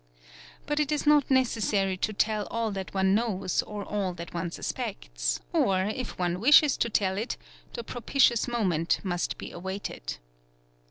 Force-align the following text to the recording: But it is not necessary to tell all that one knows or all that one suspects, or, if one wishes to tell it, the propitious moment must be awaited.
But 0.65 0.79
it 0.79 0.91
is 0.91 1.05
not 1.05 1.29
necessary 1.29 1.95
to 1.95 2.11
tell 2.11 2.47
all 2.49 2.71
that 2.71 2.91
one 2.91 3.13
knows 3.13 3.61
or 3.61 3.85
all 3.85 4.15
that 4.15 4.33
one 4.33 4.49
suspects, 4.49 5.39
or, 5.53 5.83
if 5.95 6.17
one 6.17 6.39
wishes 6.39 6.75
to 6.77 6.89
tell 6.89 7.19
it, 7.19 7.37
the 7.73 7.83
propitious 7.83 8.47
moment 8.47 8.99
must 9.03 9.37
be 9.37 9.51
awaited. 9.51 10.17